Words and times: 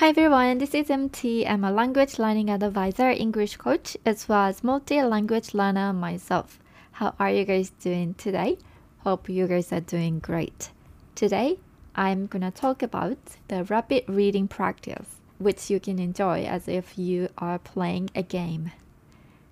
Hi 0.00 0.08
everyone, 0.08 0.56
this 0.56 0.74
is 0.74 0.88
MT. 0.88 1.46
I'm 1.46 1.62
a 1.62 1.70
language 1.70 2.18
learning 2.18 2.48
advisor, 2.48 3.10
English 3.10 3.58
coach, 3.58 3.98
as 4.06 4.26
well 4.26 4.46
as 4.46 4.64
multi-language 4.64 5.52
learner 5.52 5.92
myself. 5.92 6.58
How 6.92 7.14
are 7.18 7.30
you 7.30 7.44
guys 7.44 7.68
doing 7.68 8.14
today? 8.14 8.56
Hope 9.00 9.28
you 9.28 9.46
guys 9.46 9.70
are 9.74 9.80
doing 9.80 10.18
great. 10.18 10.70
Today, 11.14 11.58
I'm 11.94 12.28
gonna 12.28 12.50
talk 12.50 12.82
about 12.82 13.18
the 13.48 13.64
rapid 13.64 14.04
reading 14.08 14.48
practice, 14.48 15.16
which 15.36 15.68
you 15.68 15.78
can 15.78 15.98
enjoy 15.98 16.44
as 16.44 16.66
if 16.66 16.96
you 16.98 17.28
are 17.36 17.58
playing 17.58 18.08
a 18.14 18.22
game. 18.22 18.72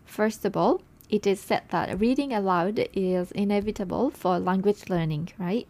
First 0.07 0.47
of 0.47 0.57
all, 0.57 0.81
it 1.11 1.27
is 1.27 1.41
said 1.41 1.65
that 1.73 2.01
reading 2.01 2.33
aloud 2.33 2.89
is 2.95 3.33
inevitable 3.33 4.09
for 4.09 4.39
language 4.39 4.89
learning, 4.89 5.29
right? 5.37 5.69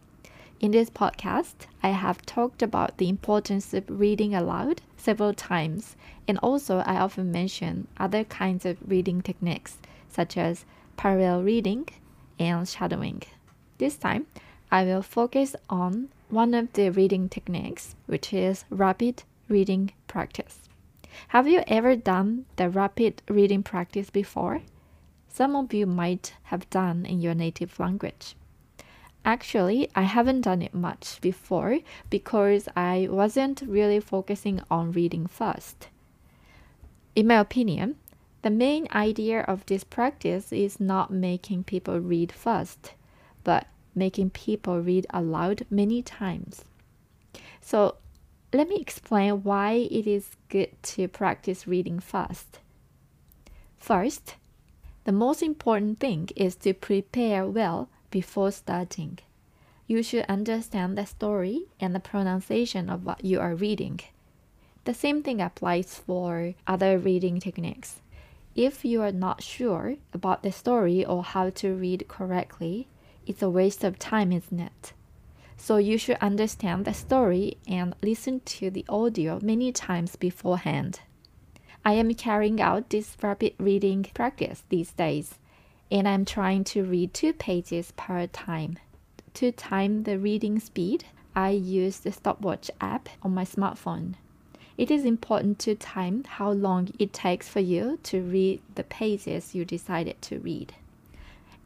In 0.60 0.72
this 0.72 0.90
podcast, 0.90 1.68
I 1.84 1.90
have 1.90 2.26
talked 2.26 2.64
about 2.64 2.98
the 2.98 3.08
importance 3.08 3.72
of 3.74 3.84
reading 3.88 4.34
aloud 4.34 4.82
several 4.96 5.32
times, 5.32 5.94
and 6.26 6.36
also 6.38 6.78
I 6.78 6.96
often 6.96 7.30
mention 7.30 7.86
other 7.96 8.24
kinds 8.24 8.66
of 8.66 8.76
reading 8.84 9.22
techniques, 9.22 9.78
such 10.08 10.36
as 10.36 10.64
parallel 10.96 11.44
reading 11.44 11.88
and 12.40 12.68
shadowing. 12.68 13.22
This 13.78 13.96
time, 13.96 14.26
I 14.68 14.82
will 14.82 15.00
focus 15.00 15.54
on 15.70 16.08
one 16.28 16.54
of 16.54 16.72
the 16.72 16.90
reading 16.90 17.28
techniques, 17.28 17.94
which 18.06 18.34
is 18.34 18.64
rapid 18.68 19.22
reading 19.48 19.92
practice. 20.08 20.68
Have 21.28 21.46
you 21.46 21.62
ever 21.68 21.94
done 21.94 22.46
the 22.56 22.68
rapid 22.68 23.22
reading 23.28 23.62
practice 23.62 24.10
before? 24.10 24.62
Some 25.28 25.54
of 25.54 25.72
you 25.72 25.86
might 25.86 26.34
have 26.44 26.68
done 26.68 27.06
in 27.06 27.20
your 27.20 27.34
native 27.34 27.78
language. 27.78 28.34
Actually, 29.24 29.90
I 29.94 30.02
haven't 30.02 30.42
done 30.42 30.62
it 30.62 30.72
much 30.72 31.20
before 31.20 31.80
because 32.08 32.68
I 32.76 33.08
wasn't 33.10 33.62
really 33.66 34.00
focusing 34.00 34.62
on 34.70 34.92
reading 34.92 35.26
first. 35.26 35.88
In 37.14 37.26
my 37.26 37.38
opinion, 37.38 37.96
the 38.42 38.50
main 38.50 38.86
idea 38.92 39.40
of 39.40 39.66
this 39.66 39.84
practice 39.84 40.52
is 40.52 40.78
not 40.80 41.10
making 41.10 41.64
people 41.64 41.98
read 41.98 42.32
first, 42.32 42.92
but 43.44 43.66
making 43.94 44.30
people 44.30 44.80
read 44.80 45.06
aloud 45.10 45.66
many 45.68 46.02
times. 46.02 46.64
So, 47.60 47.96
let 48.52 48.68
me 48.68 48.76
explain 48.80 49.42
why 49.42 49.88
it 49.90 50.06
is 50.06 50.36
good 50.48 50.70
to 50.82 51.08
practice 51.08 51.66
reading 51.66 52.00
first. 52.00 52.60
First, 53.76 54.36
the 55.04 55.12
most 55.12 55.42
important 55.42 56.00
thing 56.00 56.28
is 56.36 56.54
to 56.56 56.72
prepare 56.72 57.46
well 57.46 57.88
before 58.10 58.50
starting. 58.50 59.18
You 59.86 60.02
should 60.02 60.26
understand 60.28 60.98
the 60.98 61.06
story 61.06 61.62
and 61.80 61.94
the 61.94 62.00
pronunciation 62.00 62.90
of 62.90 63.04
what 63.04 63.24
you 63.24 63.40
are 63.40 63.54
reading. 63.54 64.00
The 64.84 64.94
same 64.94 65.22
thing 65.22 65.40
applies 65.40 65.94
for 65.94 66.54
other 66.66 66.98
reading 66.98 67.40
techniques. 67.40 68.00
If 68.54 68.84
you 68.84 69.02
are 69.02 69.12
not 69.12 69.42
sure 69.42 69.96
about 70.12 70.42
the 70.42 70.52
story 70.52 71.04
or 71.04 71.22
how 71.22 71.50
to 71.50 71.74
read 71.74 72.08
correctly, 72.08 72.88
it's 73.26 73.42
a 73.42 73.50
waste 73.50 73.84
of 73.84 73.98
time, 73.98 74.32
isn't 74.32 74.60
it? 74.60 74.92
So 75.56 75.76
you 75.76 75.98
should 75.98 76.18
understand 76.20 76.84
the 76.84 76.94
story 76.94 77.58
and 77.66 77.94
listen 78.02 78.40
to 78.40 78.70
the 78.70 78.84
audio 78.88 79.38
many 79.42 79.72
times 79.72 80.16
beforehand. 80.16 81.00
I 81.84 81.94
am 81.94 82.14
carrying 82.14 82.60
out 82.60 82.90
this 82.90 83.16
rapid 83.22 83.54
reading 83.58 84.06
practice 84.14 84.64
these 84.68 84.92
days 84.92 85.38
and 85.90 86.06
I'm 86.06 86.24
trying 86.24 86.64
to 86.64 86.84
read 86.84 87.14
two 87.14 87.32
pages 87.32 87.92
per 87.96 88.26
time. 88.26 88.78
To 89.34 89.52
time 89.52 90.02
the 90.02 90.18
reading 90.18 90.58
speed, 90.60 91.04
I 91.34 91.50
use 91.50 91.98
the 91.98 92.12
stopwatch 92.12 92.70
app 92.80 93.08
on 93.22 93.34
my 93.34 93.44
smartphone. 93.44 94.14
It 94.76 94.90
is 94.90 95.04
important 95.04 95.58
to 95.60 95.74
time 95.74 96.24
how 96.24 96.50
long 96.50 96.90
it 96.98 97.12
takes 97.12 97.48
for 97.48 97.60
you 97.60 97.98
to 98.04 98.22
read 98.22 98.60
the 98.74 98.84
pages 98.84 99.54
you 99.54 99.64
decided 99.64 100.20
to 100.22 100.38
read. 100.38 100.74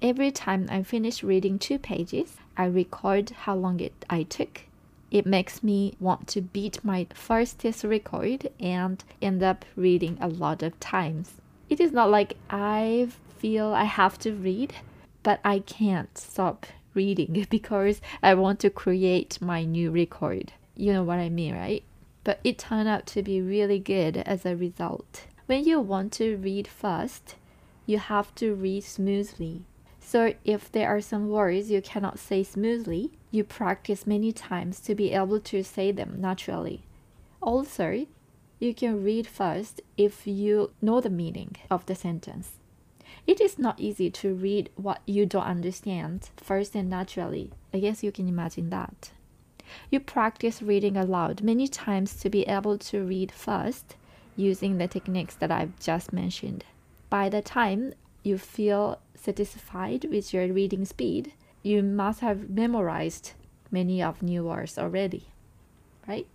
Every 0.01 0.31
time 0.31 0.67
I 0.71 0.83
finish 0.83 1.23
reading 1.23 1.59
two 1.59 1.79
pages, 1.79 2.37
I 2.57 2.65
record 2.65 3.31
how 3.31 3.55
long 3.55 3.81
it 3.81 4.05
I 4.11 4.25
took. 4.25 4.63
It 5.11 5.27
makes 5.27 5.63
me 5.63 5.95
want 6.01 6.27
to 6.29 6.41
beat 6.41 6.83
my 6.85 7.07
first 7.15 7.59
test 7.59 7.85
record 7.85 8.51
and 8.59 9.05
end 9.21 9.43
up 9.43 9.65
reading 9.77 10.17
a 10.21 10.29
lot 10.29 10.63
of 10.63 10.79
times. 10.81 11.35
It 11.69 11.81
is 11.81 11.93
not 11.93 12.11
like 12.11 12.37
I 12.51 13.09
feel 13.43 13.75
I 13.75 13.85
have 13.85 14.21
to 14.21 14.33
read, 14.33 14.73
but 15.25 15.41
I 15.45 15.59
can't 15.59 16.17
stop 16.17 16.65
reading 16.95 17.45
because 17.51 18.01
I 18.23 18.35
want 18.35 18.61
to 18.61 18.71
create 18.71 19.43
my 19.43 19.65
new 19.65 19.91
record. 19.91 20.53
You 20.77 20.93
know 20.93 21.03
what 21.03 21.19
I 21.19 21.29
mean, 21.29 21.57
right? 21.57 21.83
But 22.23 22.39
it 22.45 22.57
turned 22.57 22.89
out 22.89 23.05
to 23.07 23.23
be 23.23 23.43
really 23.43 23.81
good 23.81 24.17
as 24.19 24.47
a 24.47 24.55
result. 24.55 25.27
When 25.47 25.65
you 25.65 25.81
want 25.81 26.13
to 26.13 26.37
read 26.37 26.69
fast, 26.69 27.35
you 27.85 27.99
have 27.99 28.33
to 28.37 28.55
read 28.55 28.85
smoothly. 28.85 29.65
So 29.99 30.35
if 30.45 30.71
there 30.71 30.89
are 30.89 31.01
some 31.01 31.29
words 31.29 31.69
you 31.69 31.83
cannot 31.83 32.21
say 32.21 32.45
smoothly, 32.45 33.11
you 33.33 33.43
practice 33.43 34.07
many 34.07 34.31
times 34.31 34.79
to 34.83 34.95
be 34.95 35.11
able 35.11 35.41
to 35.41 35.65
say 35.65 35.91
them 35.91 36.15
naturally. 36.21 36.85
Also, 37.41 38.07
you 38.61 38.73
can 38.73 39.03
read 39.03 39.27
first 39.27 39.81
if 39.97 40.29
you 40.29 40.71
know 40.81 41.01
the 41.01 41.11
meaning 41.11 41.57
of 41.69 41.87
the 41.87 41.97
sentence. 41.97 42.62
It 43.27 43.41
is 43.41 43.59
not 43.59 43.81
easy 43.81 44.11
to 44.11 44.35
read 44.35 44.71
what 44.75 45.01
you 45.07 45.27
don't 45.27 45.45
understand 45.45 46.31
first 46.37 46.75
and 46.75 46.91
naturally. 46.91 47.51
I 47.73 47.79
guess 47.79 48.03
you 48.03 48.11
can 48.11 48.29
imagine 48.29 48.71
that. 48.71 49.13
You 49.91 50.01
practice 50.01 50.61
reading 50.61 50.97
aloud 50.97 51.43
many 51.43 51.69
times 51.69 52.15
to 52.17 52.29
be 52.29 52.43
able 52.43 52.79
to 52.79 53.05
read 53.05 53.33
first 53.33 53.97
using 54.37 54.79
the 54.79 54.89
techniques 54.89 55.35
that 55.37 55.51
I've 55.51 55.79
just 55.79 56.13
mentioned. 56.13 56.65
By 57.11 57.29
the 57.29 57.43
time 57.43 57.95
you 58.23 58.39
feel 58.39 58.99
satisfied 59.15 60.07
with 60.11 60.35
your 60.35 60.53
reading 60.53 60.85
speed, 60.85 61.33
you 61.63 61.83
must 61.83 62.21
have 62.21 62.51
memorized 62.51 63.33
many 63.71 64.03
of 64.03 64.23
new 64.23 64.45
words 64.45 64.79
already, 64.79 65.29
right? 66.09 66.27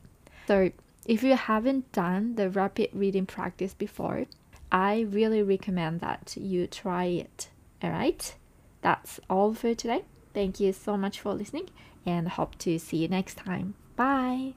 So 0.47 0.71
if 1.05 1.21
you 1.23 1.35
haven't 1.35 1.91
done 1.91 2.35
the 2.35 2.49
rapid 2.49 2.89
reading 2.93 3.25
practice 3.25 3.73
before, 3.73 4.25
I 4.71 5.01
really 5.09 5.41
recommend 5.41 6.01
that 6.01 6.35
you 6.37 6.67
try 6.67 7.05
it. 7.05 7.49
All 7.81 7.91
right? 7.91 8.35
That's 8.81 9.19
all 9.29 9.53
for 9.53 9.73
today. 9.73 10.03
Thank 10.33 10.59
you 10.59 10.73
so 10.73 10.97
much 10.97 11.19
for 11.19 11.33
listening 11.33 11.69
and 12.05 12.27
hope 12.27 12.57
to 12.59 12.77
see 12.79 12.97
you 12.97 13.07
next 13.07 13.37
time. 13.37 13.75
Bye. 13.95 14.53